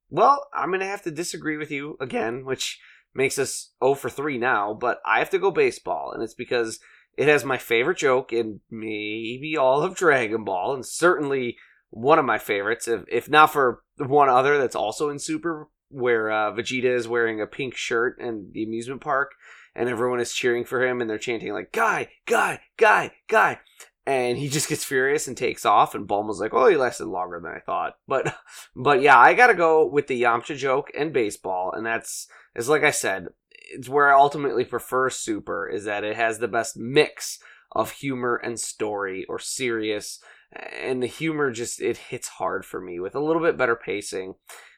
[0.10, 2.80] Well, I'm gonna have to disagree with you again, which
[3.16, 6.80] makes us 0 for 3 now, but I have to go baseball, and it's because
[7.18, 11.58] it has my favorite joke in maybe all of Dragon Ball, and certainly
[11.90, 16.32] one of my favorites, if, if not for one other that's also in Super, where
[16.32, 19.32] uh, Vegeta is wearing a pink shirt in the amusement park,
[19.76, 23.60] and everyone is cheering for him, and they're chanting like "Guy, Guy, Guy, Guy,"
[24.06, 25.94] and he just gets furious and takes off.
[25.94, 28.36] And Bulma's like, "Oh, he lasted longer than I thought." But,
[28.76, 32.84] but yeah, I gotta go with the Yamcha joke and baseball, and that's is like
[32.84, 33.28] I said,
[33.72, 37.40] it's where I ultimately prefer Super is that it has the best mix
[37.72, 40.20] of humor and story or serious
[40.56, 44.36] and the humor just it hits hard for me with a little bit better pacing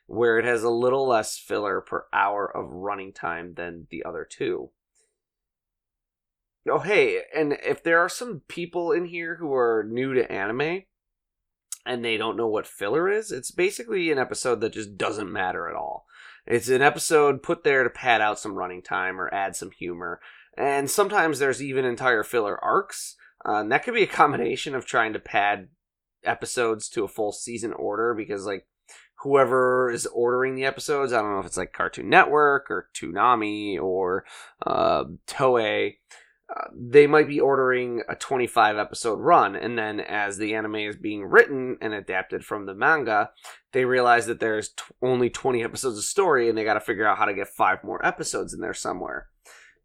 [0.08, 4.28] where it has a little less filler per hour of running time than the other
[4.30, 4.70] two.
[6.70, 10.84] Oh hey, and if there are some people in here who are new to anime
[11.86, 15.70] and they don't know what filler is, it's basically an episode that just doesn't matter
[15.70, 16.08] at all.
[16.48, 20.20] It's an episode put there to pad out some running time or add some humor.
[20.58, 23.16] And sometimes there's even entire filler arcs.
[23.44, 25.70] Uh, that could be a combination of trying to pad
[26.24, 28.68] episodes to a full season order because, like,
[29.22, 33.82] whoever is ordering the episodes, I don't know if it's like Cartoon Network or Toonami
[33.82, 34.26] or
[34.66, 35.96] uh, Toei,
[36.48, 40.96] uh, they might be ordering a 25 episode run and then as the anime is
[40.96, 43.32] being written and adapted from the manga
[43.72, 47.08] they realize that there's t- only 20 episodes of story and they got to figure
[47.08, 49.28] out how to get five more episodes in there somewhere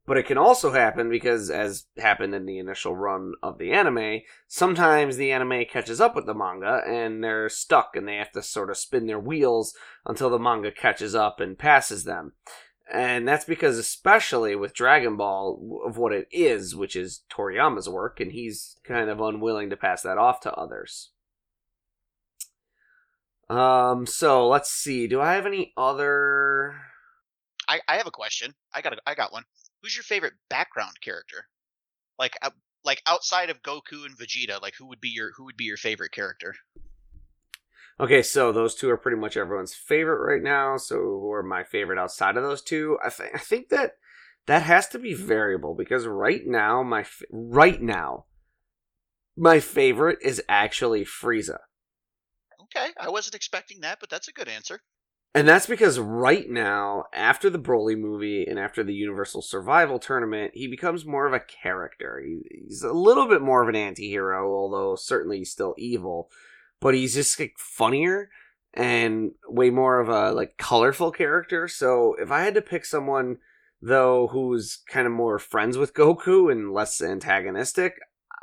[0.07, 4.23] But it can also happen because, as happened in the initial run of the anime,
[4.49, 8.43] sometimes the anime catches up with the manga and they're stuck and they have to
[8.43, 9.73] sort of spin their wheels
[10.05, 12.33] until the manga catches up and passes them.
[12.93, 18.19] And that's because, especially with Dragon Ball, of what it is, which is Toriyama's work,
[18.19, 21.11] and he's kind of unwilling to pass that off to others.
[23.49, 25.07] Um, so let's see.
[25.07, 26.81] Do I have any other?
[27.69, 28.55] I, I have a question.
[28.75, 29.45] I got a, I got one.
[29.83, 31.47] Who's your favorite background character?
[32.19, 32.51] Like uh,
[32.85, 35.77] like outside of Goku and Vegeta, like who would be your who would be your
[35.77, 36.55] favorite character?
[38.01, 40.79] Okay, so those two are pretty much everyone's favorite right now.
[40.79, 42.99] So who are my favorite outside of those two?
[43.05, 43.99] I think I think that
[44.47, 48.25] that has to be variable because right now my f- right now
[49.37, 51.59] my favorite is actually Frieza.
[52.63, 54.81] Okay, I wasn't expecting that, but that's a good answer.
[55.35, 60.53] And that's because right now, after the Broly movie and after the Universal Survival Tournament,
[60.55, 62.21] he becomes more of a character.
[62.25, 66.31] He, he's a little bit more of an anti-hero, although certainly he's still evil.
[66.81, 68.31] But he's just like funnier
[68.75, 71.69] and way more of a like colorful character.
[71.69, 73.39] So if I had to pick someone
[73.83, 77.95] though who's kind of more friends with Goku and less antagonistic,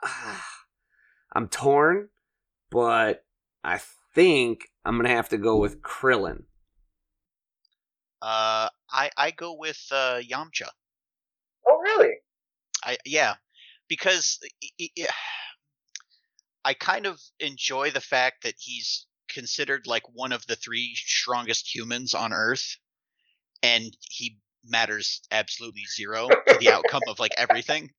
[1.34, 2.10] I'm torn,
[2.70, 3.24] but
[3.64, 3.80] I
[4.14, 6.44] think I'm gonna have to go with Krillin.
[8.22, 10.70] Uh, I I go with uh, Yamcha.
[11.68, 12.16] Oh, really?
[12.84, 13.36] I yeah,
[13.88, 14.40] because
[14.82, 15.08] i i
[16.68, 21.74] I kind of enjoy the fact that he's considered like one of the three strongest
[21.74, 22.76] humans on Earth,
[23.64, 27.92] and he matters absolutely zero to the outcome of like everything.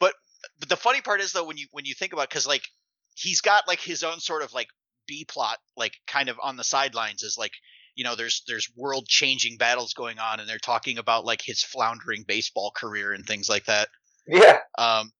[0.00, 0.14] But,
[0.58, 2.66] but the funny part is though when you when you think about because like
[3.14, 4.66] he's got like his own sort of like
[5.06, 7.52] B plot like kind of on the sidelines is like
[7.94, 11.62] you know there's there's world changing battles going on and they're talking about like his
[11.62, 13.88] floundering baseball career and things like that.
[14.26, 14.58] Yeah.
[14.76, 15.12] Um,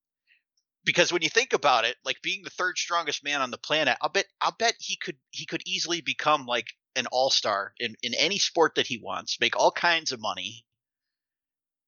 [0.84, 3.98] because when you think about it, like being the third strongest man on the planet,
[4.00, 6.66] I'll bet I'll bet he could he could easily become like
[6.96, 10.64] an all star in in any sport that he wants, make all kinds of money,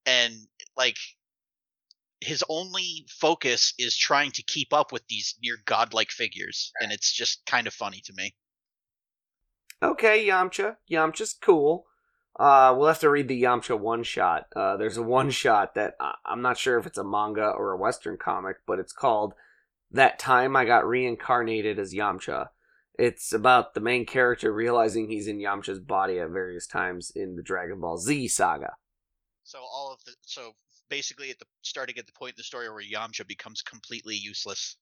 [0.07, 0.35] and
[0.77, 0.99] like
[2.21, 7.13] his only focus is trying to keep up with these near godlike figures, and it's
[7.13, 8.35] just kind of funny to me.
[9.83, 10.77] Okay, Yamcha.
[10.89, 11.87] Yamcha's cool.
[12.39, 14.47] Uh, we'll have to read the Yamcha one shot.
[14.57, 17.73] Uh, there's a one shot that uh, I'm not sure if it's a manga or
[17.73, 19.35] a Western comic, but it's called
[19.91, 22.49] "That Time I Got Reincarnated as Yamcha."
[22.99, 27.43] It's about the main character realizing he's in Yamcha's body at various times in the
[27.43, 28.75] Dragon Ball Z saga.
[29.45, 30.53] So all of the so
[30.89, 34.77] basically at the starting at the point in the story where Yamcha becomes completely useless.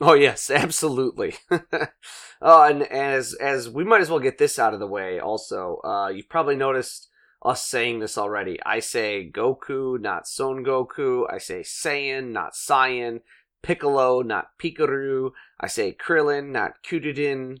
[0.00, 1.36] Oh yes, absolutely.
[1.50, 5.18] oh, and as as we might as well get this out of the way.
[5.18, 7.08] Also, uh, you've probably noticed
[7.42, 8.58] us saying this already.
[8.64, 11.24] I say Goku, not Son Goku.
[11.32, 13.20] I say Saiyan, not Saiyan.
[13.62, 15.30] Piccolo, not Pikachu.
[15.58, 17.58] I say Krillin, not Kuririn.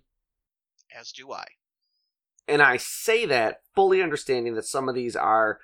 [0.96, 1.44] As do I.
[2.48, 5.58] And I say that fully understanding that some of these are,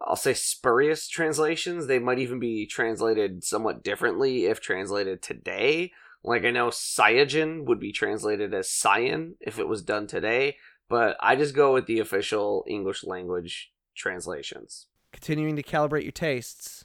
[0.00, 1.86] I'll say, spurious translations.
[1.86, 5.92] They might even be translated somewhat differently if translated today.
[6.28, 11.16] Like I know Saiyajin would be translated as Saiyan if it was done today, but
[11.20, 14.88] I just go with the official English language translations.
[15.10, 16.84] Continuing to calibrate your tastes.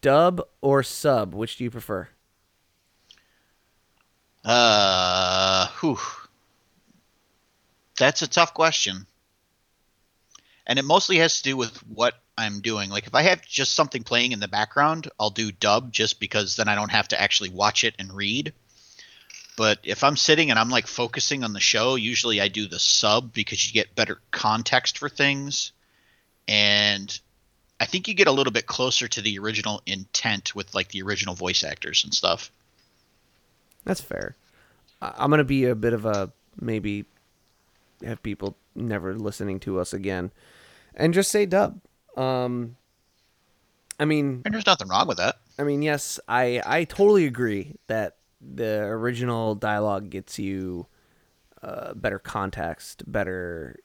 [0.00, 2.08] Dub or sub, which do you prefer?
[4.44, 5.98] Uh, whew.
[8.00, 9.06] That's a tough question.
[10.66, 12.90] And it mostly has to do with what I'm doing.
[12.90, 16.56] Like if I have just something playing in the background, I'll do dub just because
[16.56, 18.52] then I don't have to actually watch it and read.
[19.56, 22.78] But if I'm sitting and I'm like focusing on the show, usually I do the
[22.78, 25.72] sub because you get better context for things.
[26.48, 27.20] And
[27.78, 31.02] I think you get a little bit closer to the original intent with like the
[31.02, 32.50] original voice actors and stuff.
[33.84, 34.36] That's fair.
[35.02, 37.06] I'm gonna be a bit of a maybe
[38.04, 40.30] have people never listening to us again,
[40.94, 41.80] and just say dub.
[42.16, 42.76] Um,
[43.98, 45.36] I mean, And there's nothing wrong with that.
[45.58, 50.86] I mean, yes, I I totally agree that the original dialogue gets you
[51.62, 53.78] uh, better context, better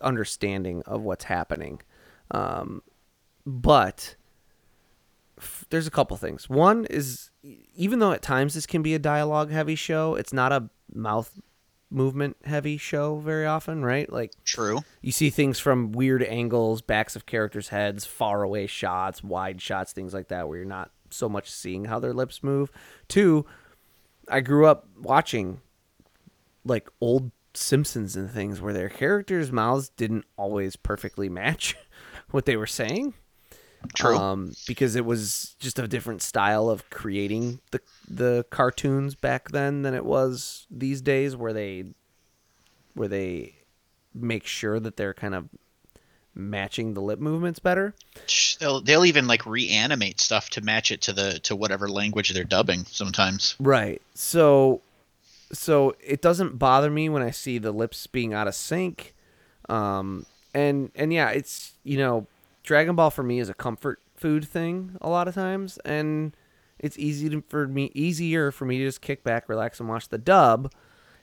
[0.00, 1.80] understanding of what's happening.
[2.30, 2.82] Um,
[3.44, 4.14] but
[5.38, 6.48] f- there's a couple things.
[6.48, 7.30] One is
[7.74, 11.40] even though at times this can be a dialogue heavy show, it's not a mouth
[11.92, 14.10] movement heavy show very often, right?
[14.10, 14.80] Like True.
[15.00, 19.92] you see things from weird angles, backs of characters' heads, far away shots, wide shots,
[19.92, 22.70] things like that, where you're not so much seeing how their lips move.
[23.08, 23.46] Two,
[24.28, 25.60] I grew up watching
[26.64, 31.76] like old Simpsons and things where their characters' mouths didn't always perfectly match
[32.30, 33.14] what they were saying.
[33.94, 34.16] True.
[34.16, 39.82] Um, because it was just a different style of creating the the cartoons back then
[39.82, 41.84] than it was these days, where they
[42.94, 43.54] where they
[44.14, 45.48] make sure that they're kind of
[46.34, 47.94] matching the lip movements better.
[48.58, 52.44] They'll they'll even like reanimate stuff to match it to the to whatever language they're
[52.44, 53.56] dubbing sometimes.
[53.60, 54.00] Right.
[54.14, 54.80] So
[55.52, 59.14] so it doesn't bother me when I see the lips being out of sync.
[59.68, 62.26] Um and and yeah, it's you know,
[62.62, 66.36] Dragon Ball for me is a comfort food thing a lot of times and
[66.78, 70.08] it's easy to, for me easier for me to just kick back, relax and watch
[70.08, 70.72] the dub.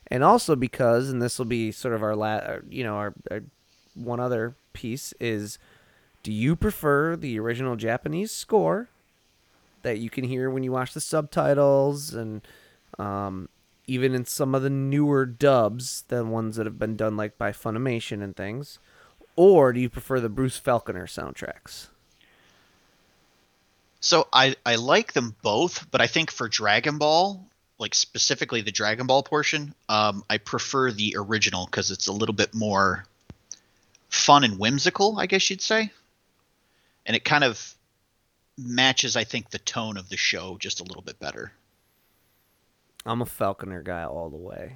[0.07, 3.41] And also because and this will be sort of our last, you know, our, our
[3.93, 5.59] one other piece is
[6.23, 8.89] do you prefer the original Japanese score
[9.83, 12.41] that you can hear when you watch the subtitles and
[12.97, 13.49] um,
[13.87, 17.51] even in some of the newer dubs, the ones that have been done like by
[17.51, 18.79] Funimation and things,
[19.39, 21.87] or do you prefer the Bruce Falconer soundtracks?
[24.01, 28.73] So I I like them both, but I think for Dragon Ball, like specifically the
[28.73, 33.05] Dragon Ball portion, um, I prefer the original because it's a little bit more
[34.09, 35.89] fun and whimsical, I guess you'd say,
[37.05, 37.75] and it kind of
[38.57, 41.53] matches, I think, the tone of the show just a little bit better.
[43.05, 44.75] I'm a Falconer guy all the way.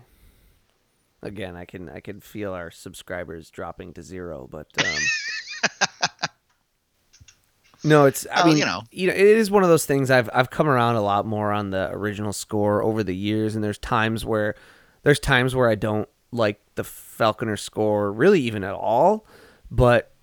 [1.24, 6.30] Again, I can I can feel our subscribers dropping to zero, but um,
[7.84, 8.82] no, it's I Well, mean you know.
[8.92, 11.52] you know it is one of those things I've I've come around a lot more
[11.52, 14.56] on the original score over the years, and there's times where
[15.04, 19.26] there's times where I don't like the Falconer score really even at all,
[19.72, 20.14] but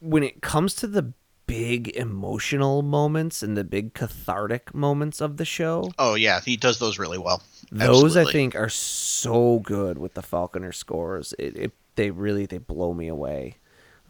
[0.00, 1.12] when it comes to the
[1.48, 6.78] big emotional moments and the big cathartic moments of the show, Oh yeah, he does
[6.78, 7.42] those really well.
[7.72, 11.34] those I think are so good with the Falconer scores.
[11.38, 13.56] It, it they really they blow me away.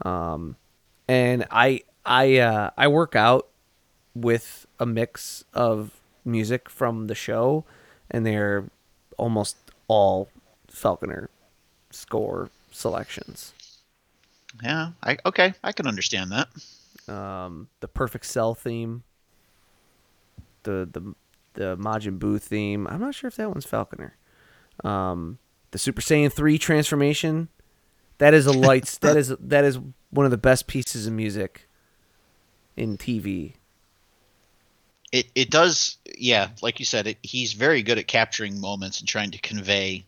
[0.02, 0.56] Um,
[1.08, 3.48] and I I uh, I work out
[4.14, 5.92] with a mix of
[6.24, 7.64] music from the show,
[8.10, 8.64] and they're
[9.16, 10.28] almost all
[10.68, 11.30] Falconer
[11.90, 13.52] score selections.
[14.62, 16.48] Yeah, I okay, I can understand that.
[17.08, 19.04] Um, the Perfect Cell theme,
[20.64, 21.14] the the
[21.54, 22.86] the Majin Buu theme.
[22.88, 24.16] I'm not sure if that one's Falconer.
[24.84, 25.38] Um,
[25.70, 27.48] the Super Saiyan three transformation.
[28.18, 28.98] That is a lights.
[29.00, 29.78] that is that is
[30.10, 31.68] one of the best pieces of music
[32.76, 33.54] in TV.
[35.12, 39.08] It it does, yeah, like you said, it, he's very good at capturing moments and
[39.08, 40.06] trying to convey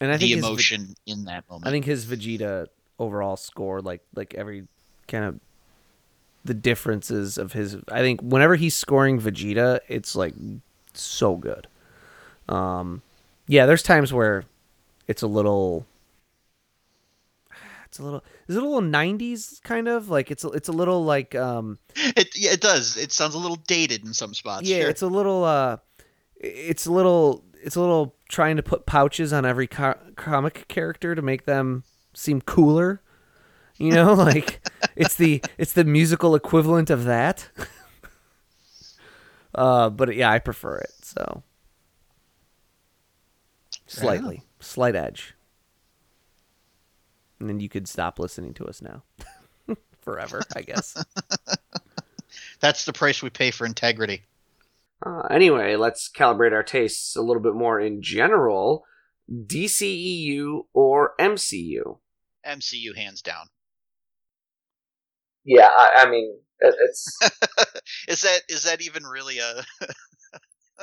[0.00, 1.66] And I the think his, emotion in that moment.
[1.68, 2.66] I think his Vegeta
[2.98, 4.64] overall score, like like every
[5.12, 5.38] kind of
[6.44, 7.76] the differences of his.
[7.88, 10.34] I think whenever he's scoring Vegeta, it's like
[10.94, 11.68] so good.
[12.48, 13.02] Um,
[13.46, 14.44] yeah, there's times where
[15.06, 15.86] it's a little.
[17.86, 18.24] It's a little.
[18.48, 21.78] Is it a little '90s kind of like it's a, it's a little like um
[21.94, 22.96] it yeah, it does.
[22.96, 24.66] It sounds a little dated in some spots.
[24.66, 24.88] yeah sure.
[24.88, 25.76] it's a little uh
[26.40, 31.14] it's a little it's a little trying to put pouches on every co- comic character
[31.14, 31.84] to make them
[32.14, 33.02] seem cooler
[33.82, 34.66] you know like
[34.96, 37.48] it's the it's the musical equivalent of that
[39.54, 41.42] uh but yeah i prefer it so
[43.86, 45.34] slightly slight edge
[47.38, 49.02] and then you could stop listening to us now
[50.00, 50.96] forever i guess
[52.62, 54.22] That's the price we pay for integrity.
[55.04, 58.84] Uh, anyway, let's calibrate our tastes a little bit more in general.
[59.30, 61.98] DCEU or MCU?
[62.46, 63.46] MCU hands down.
[65.44, 67.18] Yeah, I, I mean, it- it's.
[68.08, 69.62] is that is that even really a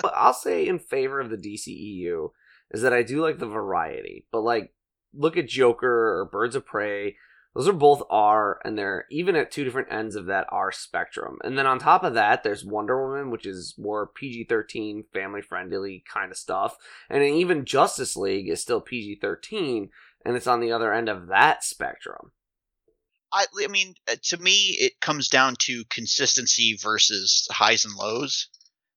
[0.01, 2.29] But I'll say in favor of the DCEU
[2.71, 4.25] is that I do like the variety.
[4.31, 4.73] But like,
[5.13, 7.15] look at Joker or Birds of Prey.
[7.55, 11.39] Those are both R, and they're even at two different ends of that R spectrum.
[11.43, 15.41] And then on top of that, there's Wonder Woman, which is more PG 13, family
[15.41, 16.77] friendly kind of stuff.
[17.09, 19.89] And even Justice League is still PG 13,
[20.23, 22.31] and it's on the other end of that spectrum.
[23.31, 28.49] I, I mean, uh, to me, it comes down to consistency versus highs and lows.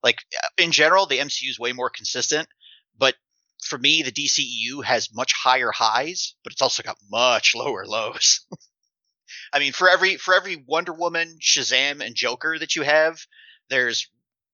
[0.03, 0.19] Like
[0.59, 2.49] in general, the MCU is way more consistent,
[2.99, 3.15] but
[3.65, 8.45] for me, the DCEU has much higher highs, but it's also got much lower lows.
[9.53, 13.21] I mean, for every for every Wonder Woman, Shazam, and Joker that you have,
[13.71, 14.09] there's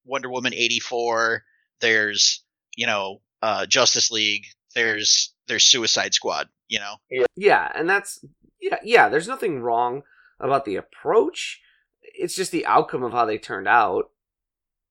[0.05, 1.43] Wonder Woman eighty four.
[1.81, 2.43] There's
[2.75, 4.45] you know uh, Justice League.
[4.75, 6.49] There's there's Suicide Squad.
[6.67, 6.95] You know,
[7.35, 8.23] Yeah, and that's
[8.61, 9.09] yeah, yeah.
[9.09, 10.03] There's nothing wrong
[10.39, 11.61] about the approach.
[12.01, 14.11] It's just the outcome of how they turned out.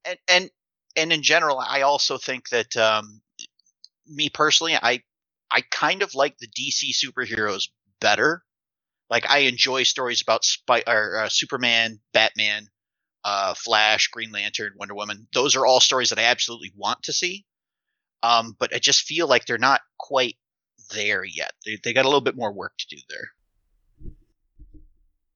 [0.05, 0.51] and and
[0.97, 3.21] and in general, I also think that um,
[4.09, 5.03] me personally, I
[5.51, 7.69] I kind of like the DC superheroes
[8.01, 8.45] better.
[9.11, 12.69] Like I enjoy stories about Spy- or, uh, Superman, Batman,
[13.25, 15.29] uh, Flash, Green Lantern, Wonder Woman.
[15.35, 17.47] Those are all stories that I absolutely want to see.
[18.23, 20.37] Um, but I just feel like they're not quite
[20.95, 21.53] there yet.
[21.67, 23.31] They, they got a little bit more work to do there.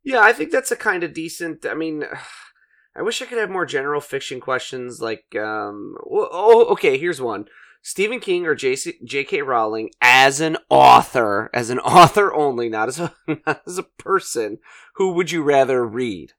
[0.05, 1.65] Yeah, I think that's a kind of decent.
[1.67, 2.05] I mean,
[2.97, 5.01] I wish I could have more general fiction questions.
[5.01, 7.47] Like, um, oh, okay, here's one:
[7.83, 9.43] Stephen King or J.K.
[9.43, 13.15] Rowling as an author, as an author only, not as a
[13.47, 14.59] not as a person.
[14.97, 16.33] Who would you rather read?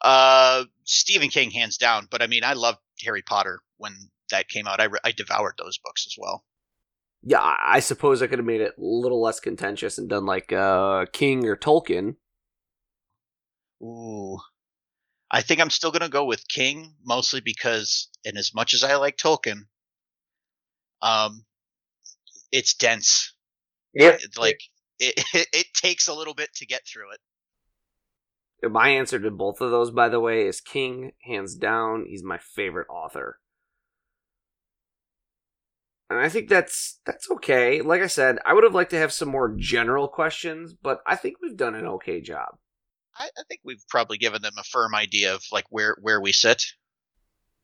[0.00, 2.08] Uh, Stephen King, hands down.
[2.10, 3.94] But I mean, I loved Harry Potter when
[4.30, 4.80] that came out.
[4.80, 6.44] I re- I devoured those books as well.
[7.22, 10.52] Yeah, I suppose I could have made it a little less contentious and done like
[10.52, 12.16] uh, King or Tolkien.
[13.82, 14.38] Ooh.
[15.30, 18.84] I think I'm still going to go with King, mostly because, and as much as
[18.84, 19.66] I like Tolkien,
[21.02, 21.44] um,
[22.52, 23.34] it's dense.
[23.92, 24.16] Yeah.
[24.36, 24.60] Like,
[24.98, 27.20] it, it, it takes a little bit to get through it.
[28.70, 32.06] My answer to both of those, by the way, is King, hands down.
[32.08, 33.38] He's my favorite author.
[36.08, 37.82] And I think that's that's okay.
[37.82, 41.16] Like I said, I would have liked to have some more general questions, but I
[41.16, 42.56] think we've done an okay job.
[43.16, 46.32] I, I think we've probably given them a firm idea of like where where we
[46.32, 46.64] sit.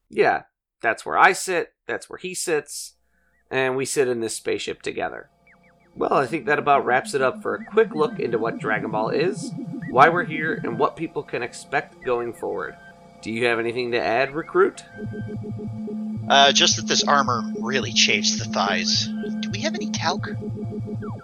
[0.08, 0.42] Yeah,
[0.82, 1.72] that's where I sit.
[1.86, 2.94] That's where he sits,
[3.50, 5.30] and we sit in this spaceship together.
[5.96, 8.90] Well, I think that about wraps it up for a quick look into what Dragon
[8.90, 9.52] Ball is,
[9.90, 12.76] why we're here, and what people can expect going forward.
[13.22, 14.84] Do you have anything to add, Recruit?
[16.28, 19.08] Uh, just that this armor really chafes the thighs.
[19.40, 20.28] Do we have any talc?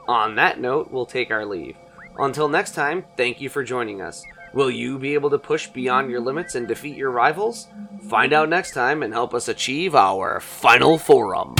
[0.09, 1.77] On that note, we'll take our leave.
[2.19, 4.25] Until next time, thank you for joining us.
[4.55, 7.69] Will you be able to push beyond your limits and defeat your rivals?
[8.09, 11.55] Find out next time and help us achieve our final forum.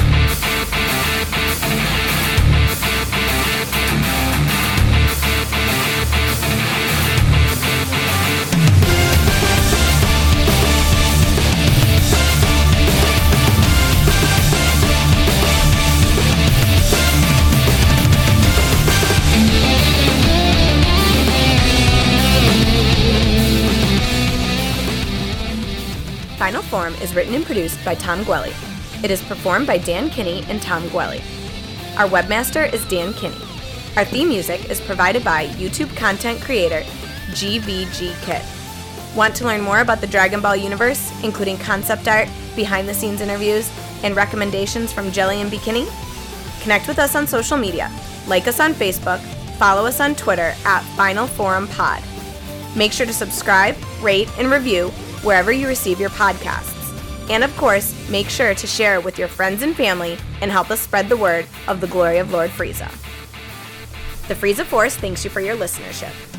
[26.67, 28.53] Final Forum is written and produced by Tom Gwelly.
[29.05, 31.21] It is performed by Dan Kinney and Tom Gwelly.
[31.97, 33.37] Our webmaster is Dan Kinney.
[33.97, 36.81] Our theme music is provided by YouTube content creator
[37.31, 38.43] GVG Kit.
[39.17, 43.21] Want to learn more about the Dragon Ball universe, including concept art, behind the scenes
[43.21, 43.71] interviews,
[44.03, 45.87] and recommendations from Jelli and Bekinney?
[46.63, 47.91] Connect with us on social media.
[48.27, 49.21] Like us on Facebook,
[49.57, 52.03] follow us on Twitter at Final Forum Pod.
[52.75, 54.91] Make sure to subscribe, rate, and review
[55.27, 56.73] wherever you receive your podcasts.
[57.29, 60.71] And of course, make sure to share it with your friends and family and help
[60.71, 62.89] us spread the word of the glory of Lord Frieza.
[64.29, 66.36] The Frieza Force thanks you for your listenership.